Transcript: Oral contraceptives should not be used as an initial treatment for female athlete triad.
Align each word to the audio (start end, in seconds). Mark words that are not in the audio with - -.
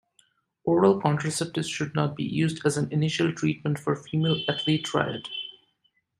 Oral 0.63 0.99
contraceptives 0.99 1.71
should 1.71 1.93
not 1.93 2.15
be 2.15 2.23
used 2.23 2.65
as 2.65 2.75
an 2.75 2.91
initial 2.91 3.31
treatment 3.31 3.77
for 3.77 3.95
female 3.95 4.41
athlete 4.49 4.83
triad. 4.85 5.27